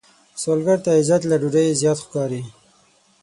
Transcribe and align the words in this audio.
سوالګر 0.41 0.79
ته 0.85 0.89
عزت 0.99 1.21
له 1.27 1.35
ډوډۍ 1.41 1.67
زیات 1.81 1.97
ښکاري 2.05 2.43